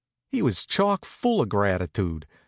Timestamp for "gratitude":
1.49-2.25